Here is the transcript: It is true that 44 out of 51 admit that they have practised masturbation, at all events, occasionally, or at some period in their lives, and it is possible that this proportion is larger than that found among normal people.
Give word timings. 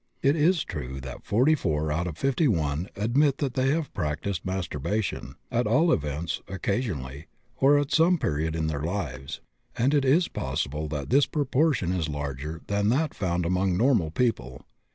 It 0.23 0.35
is 0.35 0.63
true 0.63 0.99
that 1.01 1.27
44 1.27 1.91
out 1.91 2.07
of 2.07 2.17
51 2.17 2.89
admit 2.95 3.37
that 3.37 3.53
they 3.53 3.69
have 3.69 3.93
practised 3.93 4.43
masturbation, 4.43 5.35
at 5.51 5.67
all 5.67 5.93
events, 5.93 6.41
occasionally, 6.47 7.27
or 7.57 7.77
at 7.77 7.91
some 7.91 8.17
period 8.17 8.55
in 8.55 8.65
their 8.65 8.81
lives, 8.81 9.41
and 9.77 9.93
it 9.93 10.03
is 10.03 10.27
possible 10.27 10.87
that 10.87 11.11
this 11.11 11.27
proportion 11.27 11.93
is 11.93 12.09
larger 12.09 12.61
than 12.65 12.89
that 12.89 13.13
found 13.13 13.45
among 13.45 13.77
normal 13.77 14.09
people. 14.09 14.65